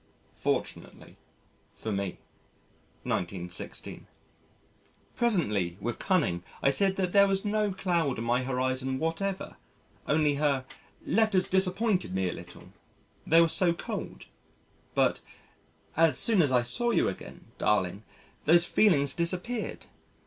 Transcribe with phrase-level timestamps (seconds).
[0.33, 1.15] [Fortunately
[1.75, 2.17] for me.
[3.03, 4.07] 1916.]
[5.15, 9.57] Presently with cunning I said that there was no cloud on my horizon whatever
[10.07, 10.65] only her
[11.05, 12.69] "letters disappointed me a little
[13.27, 14.25] they were so cold,"
[14.95, 15.19] but
[15.95, 18.01] "as soon as I saw you again, darling,
[18.45, 19.85] those feelings disappeared."